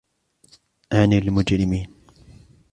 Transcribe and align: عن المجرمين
عن 0.93 1.13
المجرمين 1.13 1.93